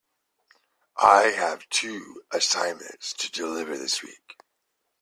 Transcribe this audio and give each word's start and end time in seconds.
I 0.97 1.25
have 1.37 1.69
two 1.69 2.23
assignments 2.31 3.13
to 3.13 3.29
deliver 3.31 3.77
this 3.77 4.01
week. 4.01 4.35